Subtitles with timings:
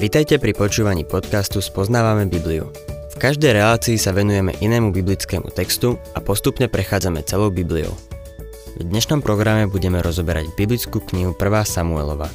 [0.00, 2.72] Vitajte pri počúvaní podcastu Spoznávame Bibliu.
[3.12, 7.92] V každej relácii sa venujeme inému biblickému textu a postupne prechádzame celou Bibliou.
[8.80, 11.44] V dnešnom programe budeme rozoberať biblickú knihu 1.
[11.68, 12.32] Samuelova.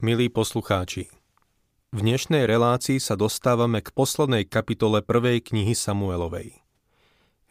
[0.00, 1.12] Milí poslucháči,
[1.92, 6.56] v dnešnej relácii sa dostávame k poslednej kapitole prvej knihy Samuelovej.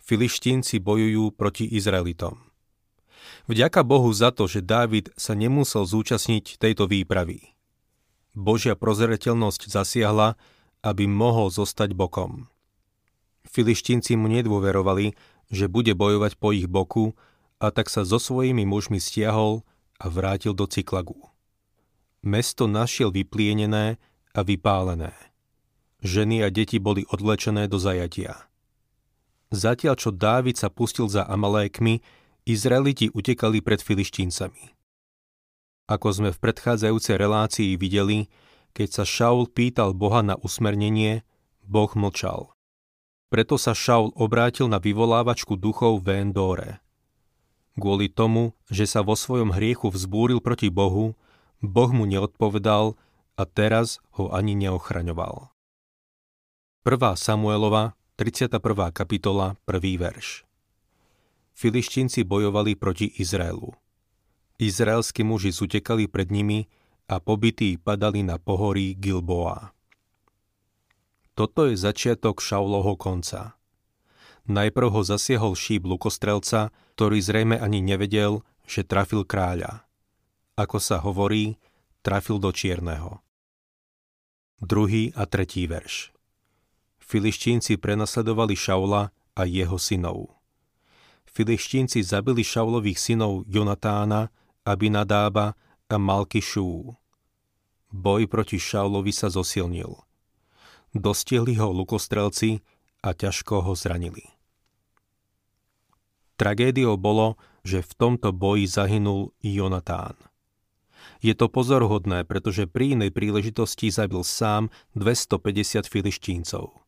[0.01, 2.54] Filištínci bojujú proti Izraelitom.
[3.45, 7.55] Vďaka Bohu za to, že Dávid sa nemusel zúčastniť tejto výpravy.
[8.35, 10.35] Božia prozreteľnosť zasiahla,
[10.83, 12.51] aby mohol zostať bokom.
[13.47, 15.15] Filištínci mu nedôverovali,
[15.47, 17.15] že bude bojovať po ich boku
[17.61, 19.63] a tak sa so svojimi mužmi stiahol
[20.01, 21.31] a vrátil do Cyklagu.
[22.25, 24.01] Mesto našiel vyplienené
[24.35, 25.13] a vypálené.
[26.03, 28.49] Ženy a deti boli odvlečené do zajatia.
[29.53, 32.03] Zatiaľ, čo Dávid sa pustil za Amalékmi,
[32.45, 34.77] Izraeliti utekali pred filištíncami.
[35.89, 38.29] Ako sme v predchádzajúcej relácii videli,
[38.77, 41.25] keď sa Šaul pýtal Boha na usmernenie,
[41.65, 42.53] Boh mlčal.
[43.33, 46.85] Preto sa Šaul obrátil na vyvolávačku duchov v Endore.
[47.81, 51.17] Kvôli tomu, že sa vo svojom hriechu vzbúril proti Bohu,
[51.65, 52.93] Boh mu neodpovedal
[53.35, 55.49] a teraz ho ani neochraňoval.
[56.85, 56.93] 1.
[57.17, 58.61] Samuelova 31.
[58.93, 59.97] kapitola, 1.
[59.97, 60.45] verš.
[61.55, 63.71] Filištínci bojovali proti Izraelu.
[64.59, 66.67] Izraelskí muži zutekali pred nimi
[67.07, 69.71] a pobytí padali na pohorí Gilboa.
[71.35, 73.55] Toto je začiatok Šaulovho konca.
[74.47, 79.83] Najprv ho zasiehol šíp lukostrelca, ktorý zrejme ani nevedel, že trafil kráľa.
[80.55, 81.59] Ako sa hovorí,
[82.03, 83.19] trafil do čierneho.
[84.59, 86.15] Druhý a tretí verš.
[86.99, 90.34] Filištínci prenasledovali Šaula a jeho synov.
[91.35, 94.31] Filištínci zabili Šaulových synov Jonatána,
[94.63, 95.59] Abinadába
[95.91, 96.95] a Malkišú.
[97.91, 99.99] Boj proti Šaulovi sa zosilnil.
[100.95, 102.63] Dostiehli ho lukostrelci
[103.03, 104.23] a ťažko ho zranili.
[106.39, 107.35] Tragédiou bolo,
[107.67, 110.15] že v tomto boji zahynul Jonatán.
[111.19, 116.79] Je to pozorhodné, pretože pri inej príležitosti zabil sám 250 filištíncov.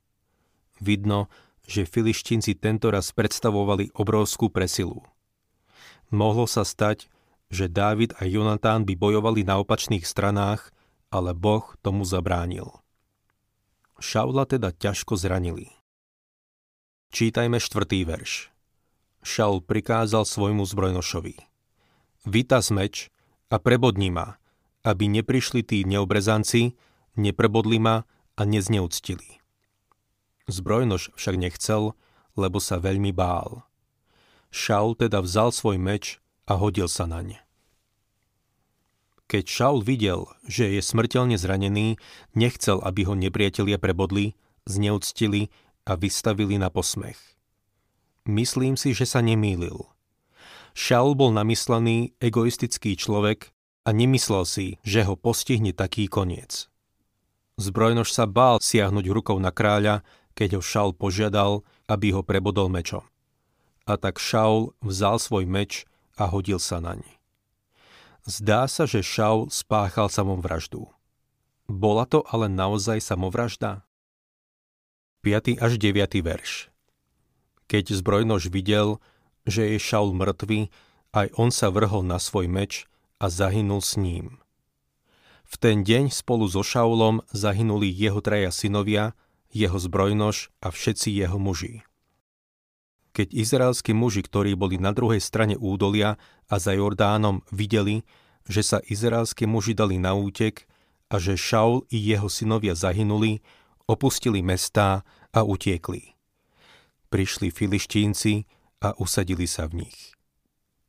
[0.80, 1.28] Vidno,
[1.68, 5.04] že filištínci tentoraz predstavovali obrovskú presilu.
[6.08, 7.12] Mohlo sa stať,
[7.52, 10.72] že Dávid a Jonatán by bojovali na opačných stranách,
[11.12, 12.72] ale Boh tomu zabránil.
[14.00, 15.72] Šaula teda ťažko zranili.
[17.12, 18.52] Čítajme štvrtý verš.
[19.24, 21.36] Šaul prikázal svojmu zbrojnošovi.
[22.28, 23.12] Vytaz meč
[23.48, 24.40] a prebodni ma,
[24.84, 26.76] aby neprišli tí neobrezanci,
[27.16, 28.04] neprebodli ma
[28.38, 29.37] a nezneúctili.
[30.48, 31.92] Zbrojnož však nechcel,
[32.40, 33.68] lebo sa veľmi bál.
[34.48, 37.40] Šaul teda vzal svoj meč a hodil sa na ne.
[39.28, 42.00] Keď Šaul videl, že je smrteľne zranený,
[42.32, 45.52] nechcel, aby ho nepriatelia prebodli, zneúctili
[45.84, 47.20] a vystavili na posmech.
[48.24, 49.84] Myslím si, že sa nemýlil.
[50.72, 53.52] Šaul bol namyslený, egoistický človek
[53.84, 56.72] a nemyslel si, že ho postihne taký koniec.
[57.58, 60.06] Zbrojnož sa bál siahnuť rukou na kráľa,
[60.38, 63.02] keď ho Šaul požiadal, aby ho prebodol mečom.
[63.90, 66.94] A tak Šaul vzal svoj meč a hodil sa na.
[68.30, 70.86] Zdá sa, že Šaul spáchal samovraždu.
[71.66, 73.82] Bola to ale naozaj samovražda?
[75.26, 75.58] 5.
[75.58, 76.22] až 9.
[76.22, 76.70] verš
[77.66, 79.02] Keď zbrojnož videl,
[79.50, 80.70] že je Šaul mŕtvy,
[81.18, 82.86] aj on sa vrhol na svoj meč
[83.18, 84.38] a zahynul s ním.
[85.48, 89.16] V ten deň spolu so Šaulom zahynuli jeho traja synovia
[89.52, 91.84] jeho zbrojnož a všetci jeho muži.
[93.18, 98.06] Keď izraelskí muži, ktorí boli na druhej strane údolia a za Jordánom, videli,
[98.46, 100.70] že sa izraelskí muži dali na útek
[101.10, 103.42] a že Šaul i jeho synovia zahynuli,
[103.90, 105.02] opustili mestá
[105.34, 106.14] a utiekli.
[107.10, 108.46] Prišli filištínci
[108.84, 110.14] a usadili sa v nich.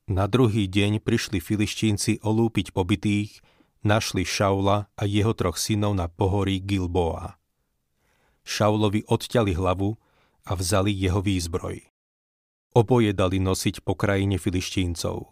[0.08, 3.40] Na druhý deň prišli filištínci olúpiť pobytých,
[3.86, 7.37] našli Šaula a jeho troch synov na pohorí Gilboa.
[8.48, 10.00] Šaulovi odťali hlavu
[10.48, 11.84] a vzali jeho výzbroj.
[12.72, 15.28] Oboje dali nosiť po krajine filištíncov.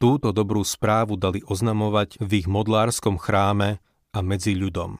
[0.00, 3.84] Túto dobrú správu dali oznamovať v ich modlárskom chráme
[4.16, 4.96] a medzi ľudom.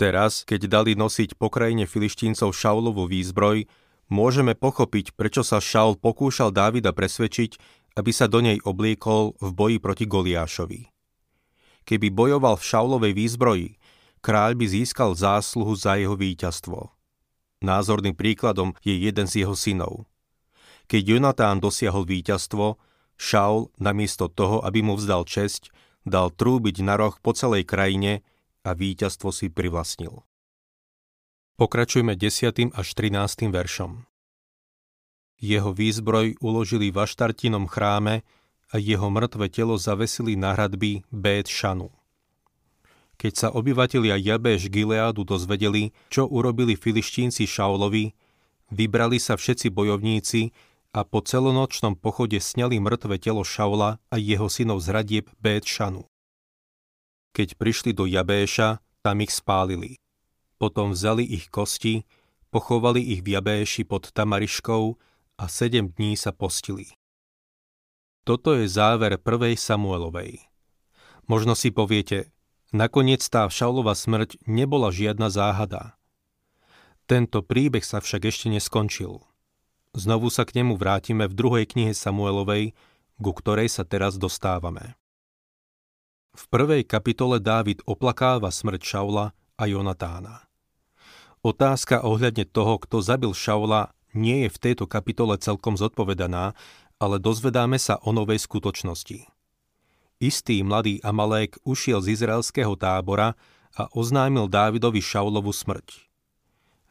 [0.00, 3.68] Teraz, keď dali nosiť po krajine filištíncov Šaulovu výzbroj,
[4.08, 7.60] môžeme pochopiť, prečo sa Šaul pokúšal Dávida presvedčiť,
[7.98, 10.86] aby sa do nej obliekol v boji proti Goliášovi.
[11.82, 13.68] Keby bojoval v Šaulovej výzbroji,
[14.20, 16.90] kráľ by získal zásluhu za jeho víťazstvo.
[17.58, 20.06] Názorným príkladom je jeden z jeho synov.
[20.86, 22.78] Keď Jonatán dosiahol víťazstvo,
[23.18, 25.74] Šaul namiesto toho, aby mu vzdal česť,
[26.06, 28.22] dal trúbiť na roh po celej krajine
[28.62, 30.22] a víťazstvo si privlastnil.
[31.58, 32.70] Pokračujme 10.
[32.70, 33.50] až 13.
[33.50, 34.06] veršom.
[35.42, 38.22] Jeho výzbroj uložili v Aštartinom chráme
[38.70, 41.97] a jeho mŕtve telo zavesili na hradby Bét Šanu.
[43.18, 48.14] Keď sa obyvatelia Jabeš Gileádu dozvedeli, čo urobili filištínci Šaulovi,
[48.70, 50.54] vybrali sa všetci bojovníci
[50.94, 56.06] a po celonočnom pochode sňali mŕtve telo Šaula a jeho synov z hradieb Bét Šanu.
[57.34, 59.98] Keď prišli do Jabéša, tam ich spálili.
[60.58, 62.06] Potom vzali ich kosti,
[62.54, 64.94] pochovali ich v Jabéši pod Tamariškou
[65.38, 66.94] a sedem dní sa postili.
[68.22, 70.44] Toto je záver prvej Samuelovej.
[71.26, 72.30] Možno si poviete,
[72.68, 75.96] Nakoniec tá Šaulova smrť nebola žiadna záhada.
[77.08, 79.24] Tento príbeh sa však ešte neskončil.
[79.96, 82.76] Znovu sa k nemu vrátime v druhej knihe Samuelovej,
[83.16, 85.00] ku ktorej sa teraz dostávame.
[86.36, 90.44] V prvej kapitole Dávid oplakáva smrť Šaula a Jonatána.
[91.40, 96.52] Otázka ohľadne toho, kto zabil Šaula, nie je v tejto kapitole celkom zodpovedaná,
[97.00, 99.24] ale dozvedáme sa o novej skutočnosti–
[100.18, 103.38] Istý mladý Amalek ušiel z izraelského tábora
[103.78, 106.10] a oznámil Dávidovi Šaulovu smrť.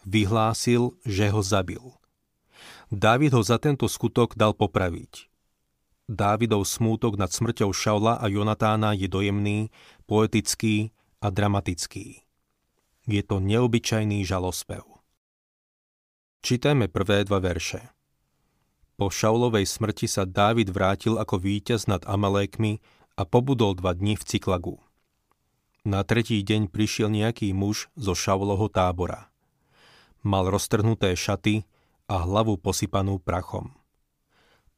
[0.07, 1.83] Vyhlásil, že ho zabil.
[2.87, 5.27] Dávid ho za tento skutok dal popraviť.
[6.07, 9.75] Dávidov smútok nad smrťou Šaula a Jonatána je dojemný,
[10.07, 12.23] poetický a dramatický.
[13.03, 14.87] Je to neobyčajný žalospev.
[16.47, 17.91] Čítajme prvé dva verše.
[18.95, 22.79] Po Šaulovej smrti sa Dávid vrátil ako víťaz nad Amalékmi
[23.17, 24.77] a pobudol dva dni v Cyklagu.
[25.81, 29.33] Na tretí deň prišiel nejaký muž zo Šauloho tábora.
[30.21, 31.65] Mal roztrhnuté šaty
[32.05, 33.73] a hlavu posypanú prachom.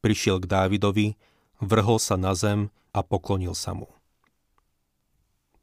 [0.00, 1.20] Prišiel k Dávidovi,
[1.60, 3.92] vrhol sa na zem a poklonil sa mu.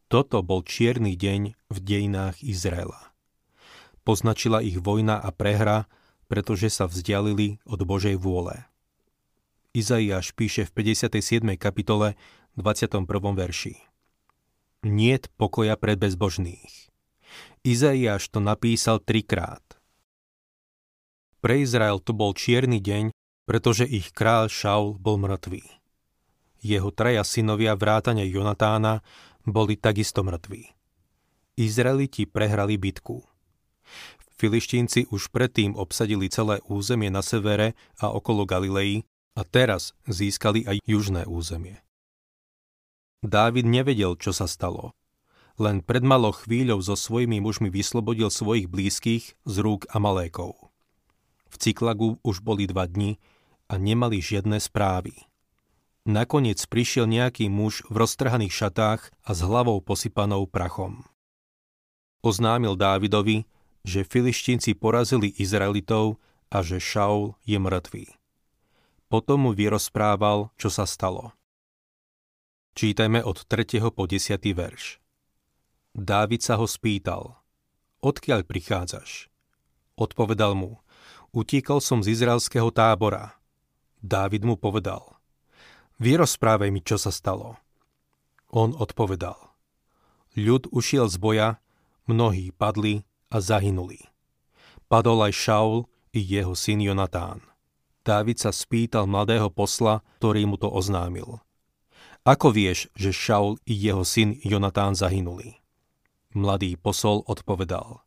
[0.07, 3.12] Toto bol čierny deň v dejinách Izraela.
[4.07, 5.91] Poznačila ich vojna a prehra,
[6.31, 8.63] pretože sa vzdialili od Božej vôle.
[9.75, 11.44] Izaiáš píše v 57.
[11.59, 12.15] kapitole
[12.57, 13.06] 21.
[13.38, 13.77] verši.
[14.81, 16.89] Niet pokoja pre bezbožných.
[17.62, 19.62] Izaiáš to napísal trikrát.
[21.38, 23.13] Pre Izrael to bol čierny deň,
[23.45, 25.62] pretože ich kráľ Šaul bol mŕtvý.
[26.65, 29.06] Jeho traja synovia vrátane Jonatána
[29.45, 30.74] boli takisto mŕtvi.
[31.62, 33.21] Izraeliti prehrali bitku.
[34.42, 39.06] Filištínci už predtým obsadili celé územie na severe a okolo Galilei
[39.38, 41.86] a teraz získali aj južné územie.
[43.27, 44.95] Dávid nevedel, čo sa stalo.
[45.59, 50.56] Len pred malou chvíľou so svojimi mužmi vyslobodil svojich blízkych z rúk Amalékov.
[51.51, 53.19] V Cyklagu už boli dva dni
[53.68, 55.27] a nemali žiadne správy.
[56.07, 61.03] Nakoniec prišiel nejaký muž v roztrhaných šatách a s hlavou posypanou prachom.
[62.24, 63.44] Oznámil Dávidovi,
[63.83, 68.07] že filištínci porazili Izraelitov a že Šaul je mŕtvý.
[69.12, 71.37] Potom mu vyrozprával, čo sa stalo.
[72.77, 73.89] Čítajme od 3.
[73.89, 74.38] po 10.
[74.53, 75.01] verš.
[75.97, 77.33] Dávid sa ho spýtal,
[78.06, 79.33] odkiaľ prichádzaš?
[79.97, 80.77] Odpovedal mu,
[81.33, 83.33] utíkal som z izraelského tábora.
[83.97, 85.17] Dávid mu povedal,
[85.98, 87.57] vyrozprávaj mi, čo sa stalo.
[88.53, 89.57] On odpovedal,
[90.38, 91.50] ľud ušiel z boja,
[92.05, 93.01] mnohí padli
[93.34, 94.05] a zahynuli.
[94.86, 97.41] Padol aj Šaul i jeho syn Jonatán.
[98.05, 101.41] Dávid sa spýtal mladého posla, ktorý mu to oznámil–
[102.27, 105.63] ako vieš, že Šaul i jeho syn Jonatán zahynuli?
[106.36, 108.03] Mladý posol odpovedal.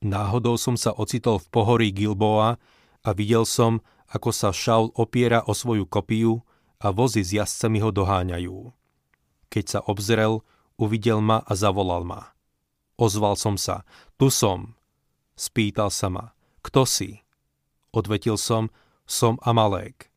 [0.00, 2.56] Náhodou som sa ocitol v pohorí Gilboa
[3.04, 6.40] a videl som, ako sa Šaul opiera o svoju kopiu
[6.80, 8.72] a vozy s jazdcami ho doháňajú.
[9.52, 10.40] Keď sa obzrel,
[10.80, 12.32] uvidel ma a zavolal ma.
[12.96, 13.84] Ozval som sa,
[14.18, 14.74] tu som.
[15.36, 17.24] Spýtal sa ma, kto si?
[17.92, 18.72] Odvetil som,
[19.06, 20.10] som Amalek.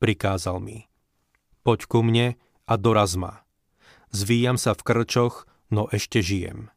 [0.00, 0.87] Prikázal mi,
[1.68, 3.44] Poď ku mne a doraz ma.
[4.08, 6.72] Zvíjam sa v krčoch, no ešte žijem.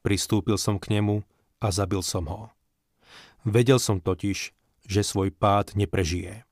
[0.00, 1.28] Pristúpil som k nemu
[1.60, 2.48] a zabil som ho.
[3.44, 4.56] Vedel som totiž,
[4.88, 6.48] že svoj pád neprežije.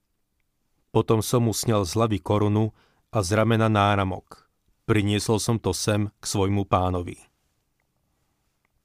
[0.92, 2.76] Potom som mu snel z hlavy korunu
[3.08, 4.52] a z ramena náramok.
[4.84, 7.16] Priniesol som to sem k svojmu pánovi.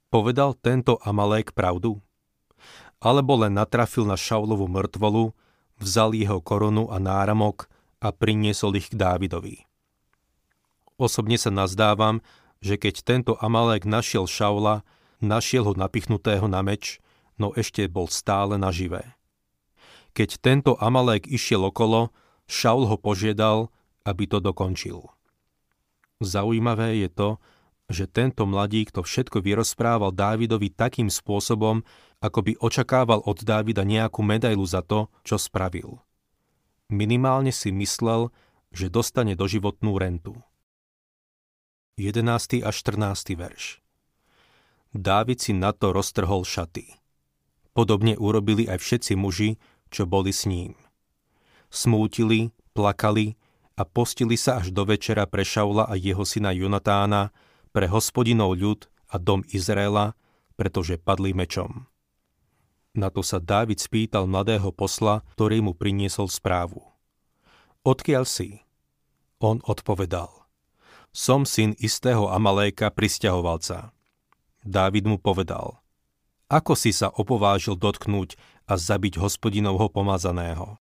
[0.08, 2.00] Povedal tento Amalek pravdu?
[3.04, 5.36] Alebo len natrafil na Šaulovu mŕtvolu,
[5.76, 7.68] vzal jeho korunu a náramok
[8.02, 9.70] a priniesol ich k Dávidovi.
[10.98, 12.20] Osobne sa nazdávam,
[12.62, 14.86] že keď tento Amalek našiel Šaula,
[15.22, 17.02] našiel ho napichnutého na meč,
[17.38, 19.18] no ešte bol stále naživé.
[20.18, 22.12] Keď tento Amalek išiel okolo,
[22.46, 23.72] Šaul ho požiadal,
[24.04, 25.08] aby to dokončil.
[26.22, 27.30] Zaujímavé je to,
[27.90, 31.82] že tento mladík to všetko vyrozprával Dávidovi takým spôsobom,
[32.22, 35.98] ako by očakával od Dávida nejakú medailu za to, čo spravil.
[36.92, 38.36] Minimálne si myslel,
[38.76, 40.36] že dostane doživotnú rentu.
[41.96, 42.68] 11.
[42.68, 43.32] a 14.
[43.40, 43.80] verš
[44.92, 46.92] Dávid si na to roztrhol šaty.
[47.72, 49.56] Podobne urobili aj všetci muži,
[49.88, 50.76] čo boli s ním.
[51.72, 53.40] Smútili, plakali
[53.80, 57.32] a postili sa až do večera pre Šaula a jeho syna Jonatána,
[57.72, 60.12] pre hospodinov ľud a dom Izraela,
[60.60, 61.88] pretože padli mečom.
[62.92, 66.84] Na to sa Dávid spýtal mladého posla, ktorý mu priniesol správu.
[67.88, 68.62] Odkiaľ si?
[69.40, 70.30] On odpovedal.
[71.16, 73.96] Som syn istého Amaléka, pristahovalca.
[74.62, 75.82] Dávid mu povedal.
[76.52, 78.36] Ako si sa opovážil dotknúť
[78.68, 80.76] a zabiť hospodinovho pomazaného?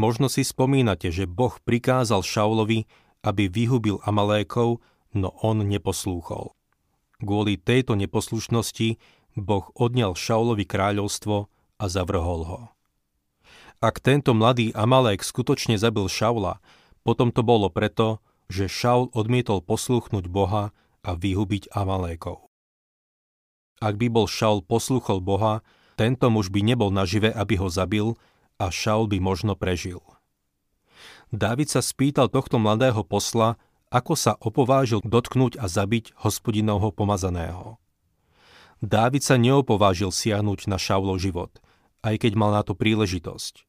[0.00, 2.88] Možno si spomínate, že Boh prikázal Šaulovi,
[3.20, 4.80] aby vyhubil Amalékov
[5.12, 6.56] no on neposlúchol.
[7.20, 8.96] Kvôli tejto neposlušnosti
[9.38, 11.46] Boh odňal Šaulovi kráľovstvo
[11.80, 12.60] a zavrhol ho.
[13.80, 16.60] Ak tento mladý Amalek skutočne zabil Šaula,
[17.00, 18.20] potom to bolo preto,
[18.52, 22.44] že Šaul odmietol poslúchnuť Boha a vyhubiť Amalékov.
[23.80, 25.64] Ak by bol Šaul poslúchol Boha,
[25.96, 28.12] tento muž by nebol nažive, aby ho zabil
[28.60, 30.04] a Šaul by možno prežil.
[31.32, 33.56] Dávid sa spýtal tohto mladého posla,
[33.88, 37.79] ako sa opovážil dotknúť a zabiť hospodinovho pomazaného.
[38.80, 41.52] Dávid sa neopovážil siahnuť na Šaulov život,
[42.00, 43.68] aj keď mal na to príležitosť.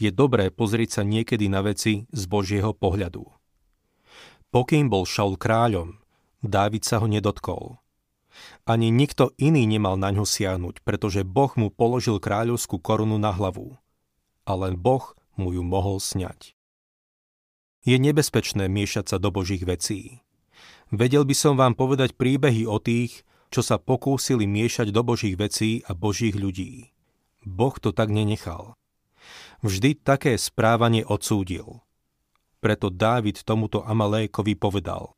[0.00, 3.24] Je dobré pozrieť sa niekedy na veci z Božieho pohľadu.
[4.52, 6.00] Pokým bol Šaul kráľom,
[6.40, 7.76] Dávid sa ho nedotkol.
[8.64, 13.76] Ani nikto iný nemal na ňo siahnuť, pretože Boh mu položil kráľovskú korunu na hlavu.
[14.48, 16.56] A len Boh mu ju mohol sňať.
[17.84, 20.24] Je nebezpečné miešať sa do Božích vecí.
[20.88, 25.82] Vedel by som vám povedať príbehy o tých, čo sa pokúsili miešať do Božích vecí
[25.84, 26.94] a Božích ľudí.
[27.42, 28.78] Boh to tak nenechal.
[29.60, 31.82] Vždy také správanie odsúdil.
[32.62, 35.12] Preto Dávid tomuto Amalékovi povedal,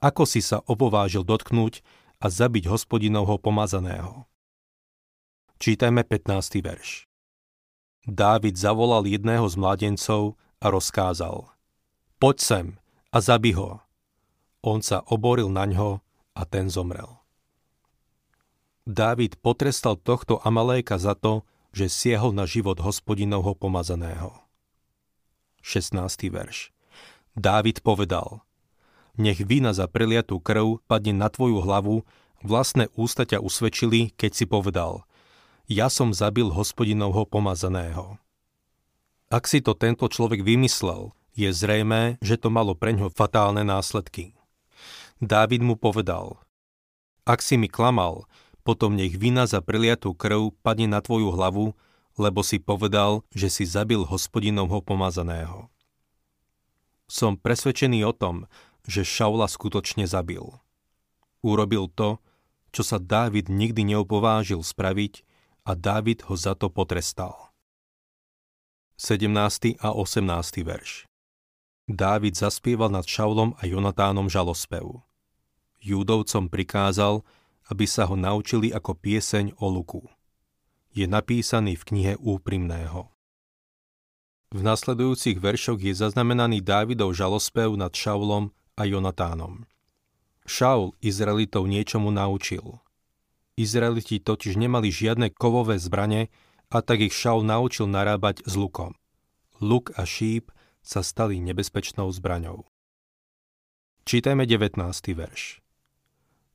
[0.00, 1.84] ako si sa opovážil dotknúť
[2.20, 4.28] a zabiť hospodinovho pomazaného.
[5.60, 6.64] Čítajme 15.
[6.64, 7.04] verš.
[8.08, 11.46] Dávid zavolal jedného z mladencov a rozkázal–
[12.20, 12.66] poď sem
[13.10, 13.80] a zabi ho.
[14.60, 16.04] On sa oboril na ňo
[16.36, 17.19] a ten zomrel.
[18.90, 24.34] Dávid potrestal tohto Amaléka za to, že siehol na život hospodinovho pomazaného.
[25.62, 25.94] 16.
[26.26, 26.74] verš
[27.38, 28.42] Dávid povedal
[29.14, 32.02] Nech vina za preliatú krv padne na tvoju hlavu,
[32.42, 35.06] vlastné ústa ťa usvedčili, keď si povedal
[35.70, 38.18] Ja som zabil hospodinovho pomazaného.
[39.30, 44.34] Ak si to tento človek vymyslel, je zrejmé, že to malo preňho fatálne následky.
[45.22, 46.42] Dávid mu povedal,
[47.22, 48.26] ak si mi klamal,
[48.60, 51.72] potom nech vina za preliatú krv padne na tvoju hlavu,
[52.20, 55.72] lebo si povedal, že si zabil hospodinovho pomazaného.
[57.10, 58.46] Som presvedčený o tom,
[58.86, 60.44] že Šaula skutočne zabil.
[61.40, 62.20] Urobil to,
[62.70, 65.26] čo sa Dávid nikdy neopovážil spraviť
[65.66, 67.50] a Dávid ho za to potrestal.
[69.00, 69.80] 17.
[69.80, 70.60] a 18.
[70.60, 71.08] verš
[71.90, 75.02] Dávid zaspieval nad Šaulom a Jonatánom žalospev.
[75.80, 77.24] Júdovcom prikázal,
[77.70, 80.02] aby sa ho naučili ako pieseň o luku.
[80.90, 83.06] Je napísaný v knihe Úprimného.
[84.50, 89.62] V nasledujúcich veršoch je zaznamenaný Dávidov žalospev nad Šaulom a Jonatánom.
[90.42, 92.82] Šaul Izraelitov niečomu naučil.
[93.54, 96.34] Izraeliti totiž nemali žiadne kovové zbrane
[96.66, 98.98] a tak ich Šaul naučil narábať s lukom.
[99.62, 100.50] Luk a šíp
[100.82, 102.66] sa stali nebezpečnou zbraňou.
[104.08, 104.74] Čítajme 19.
[105.14, 105.59] verš.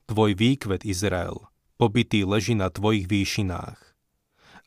[0.06, 1.34] Tvoj výkvet Izrael,
[1.82, 3.98] pobytý leží na tvojich výšinách.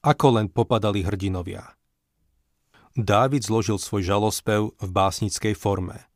[0.02, 1.78] Ako len popadali hrdinovia.
[2.98, 6.10] Dávid zložil svoj žalospev v básnickej forme.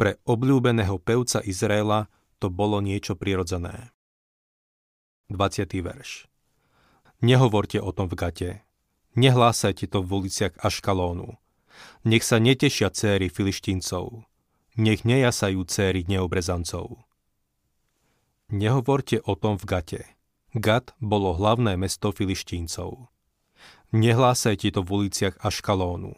[0.00, 2.08] Pre obľúbeného pevca Izraela
[2.40, 3.92] to bolo niečo prirodzené.
[5.28, 5.68] 20.
[5.84, 6.24] verš.
[7.20, 8.50] Nehovorte o tom v gate.
[9.12, 11.36] Nehlásajte to v uliciach Aškalónu.
[12.08, 14.24] Nech sa netešia céry filištíncov.
[14.80, 17.11] Nech nejasajú céry neobrezancov.
[18.52, 20.04] Nehovorte o tom v Gate.
[20.52, 23.08] Gat bolo hlavné mesto filištíncov.
[23.96, 26.12] Nehlásajte to v uliciach Aškalónu.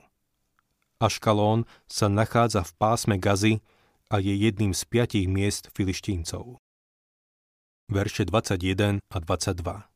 [0.99, 3.63] Aškalón sa nachádza v pásme Gazy
[4.11, 6.59] a je jedným z piatich miest filištíncov.
[7.87, 9.87] Verše 21 a 22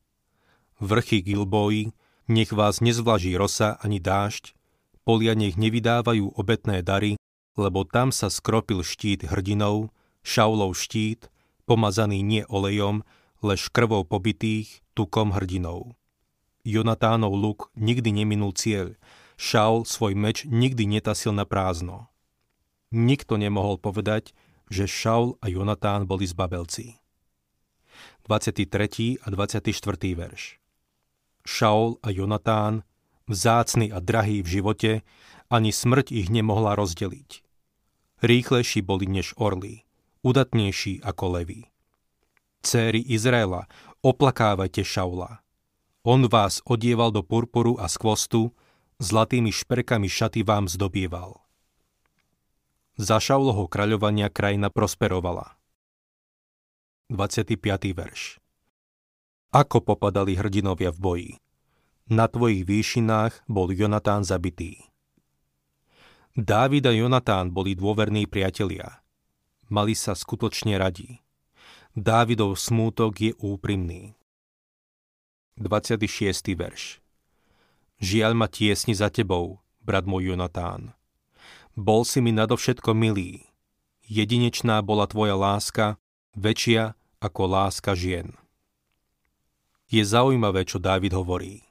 [0.79, 1.91] Vrchy Gilboji,
[2.31, 4.55] nech vás nezvlaží rosa ani dážď,
[5.03, 7.19] polia nech nevydávajú obetné dary,
[7.59, 9.91] lebo tam sa skropil štít hrdinov,
[10.23, 11.27] Šaulov štít,
[11.69, 13.05] pomazaný nie olejom,
[13.45, 15.93] lež krvou pobitých, tukom hrdinov.
[16.65, 18.97] Jonatánov luk nikdy neminul cieľ,
[19.39, 22.11] Šaul svoj meč nikdy netasil na prázdno.
[22.91, 24.35] Nikto nemohol povedať,
[24.67, 26.99] že Šaul a Jonatán boli zbabelci.
[28.27, 29.25] 23.
[29.25, 29.73] a 24.
[30.13, 30.61] verš
[31.49, 32.85] Šaul a Jonatán,
[33.25, 34.93] vzácny a drahý v živote,
[35.49, 37.41] ani smrť ich nemohla rozdeliť.
[38.21, 39.88] Rýchlejší boli než orly,
[40.23, 41.69] udatnejší ako levy.
[42.63, 43.71] Céry Izraela,
[44.03, 45.41] oplakávajte Šaula.
[46.03, 48.55] On vás odieval do purpuru a skvostu,
[48.99, 51.39] zlatými šperkami šaty vám zdobieval.
[52.99, 55.55] Za Šauloho kráľovania krajina prosperovala.
[57.09, 57.57] 25.
[57.95, 58.43] verš
[59.55, 61.33] Ako popadali hrdinovia v boji?
[62.11, 64.83] Na tvojich výšinách bol Jonatán zabitý.
[66.35, 69.05] Dávid a Jonatán boli dôverní priatelia.
[69.69, 71.21] Mali sa skutočne radi.
[71.93, 74.17] Dávidov smútok je úprimný.
[75.61, 76.57] 26.
[76.57, 77.05] verš
[78.01, 80.97] Žiaľ ma tiesni za tebou, brat môj Jonatán.
[81.77, 83.45] Bol si mi nadovšetko milý.
[84.09, 86.01] Jedinečná bola tvoja láska,
[86.33, 88.39] väčšia ako láska žien.
[89.91, 91.65] Je zaujímavé, čo Dávid hovorí.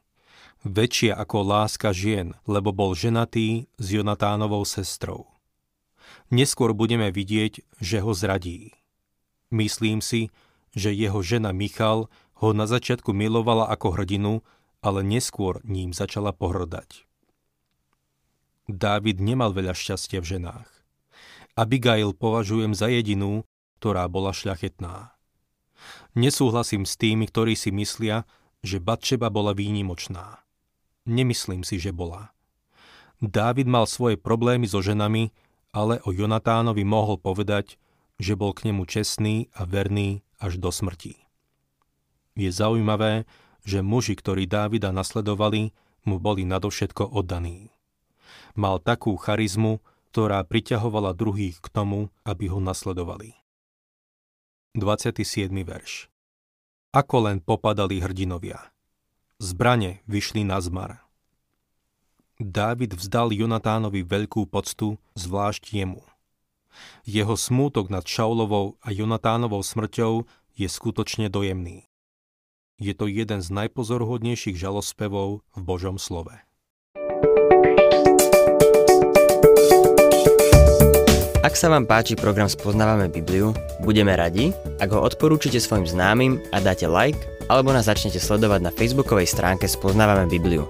[0.61, 5.36] Väčšia ako láska žien, lebo bol ženatý s Jonatánovou sestrou.
[6.27, 8.75] Neskôr budeme vidieť, že ho zradí.
[9.47, 10.27] Myslím si,
[10.75, 12.11] že jeho žena Michal
[12.43, 14.33] ho na začiatku milovala ako hrdinu,
[14.83, 17.07] ale neskôr ním začala pohrdať.
[18.67, 20.69] Dávid nemal veľa šťastia v ženách.
[21.55, 23.47] Abigail považujem za jedinú,
[23.79, 25.15] ktorá bola šľachetná.
[26.13, 28.27] Nesúhlasím s tými, ktorí si myslia,
[28.61, 30.43] že Batšeba bola výnimočná.
[31.07, 32.35] Nemyslím si, že bola.
[33.23, 35.31] Dávid mal svoje problémy so ženami,
[35.77, 37.77] ale o Jonatánovi mohol povedať,
[38.17, 41.21] že bol k nemu čestný a verný až do smrti.
[42.33, 43.29] Je zaujímavé,
[43.61, 45.69] že muži, ktorí Dávida nasledovali,
[46.01, 47.69] mu boli nadovšetko oddaní.
[48.57, 53.37] Mal takú charizmu, ktorá priťahovala druhých k tomu, aby ho nasledovali.
[54.73, 55.53] 27.
[55.61, 56.09] verš
[56.89, 58.73] Ako len popadali hrdinovia.
[59.37, 61.06] Zbrane vyšli na zmar.
[62.37, 66.05] Dávid vzdal Jonatánovi veľkú poctu, zvlášť jemu.
[67.01, 70.21] Jeho smútok nad Šaulovou a Jonatánovou smrťou
[70.53, 71.89] je skutočne dojemný.
[72.77, 76.37] Je to jeden z najpozorhodnejších žalospevov v Božom slove.
[81.41, 86.61] Ak sa vám páči program Spoznávame Bibliu, budeme radi, ak ho odporúčite svojim známym a
[86.61, 87.17] dáte like,
[87.49, 90.69] alebo nás začnete sledovať na facebookovej stránke Spoznávame Bibliu.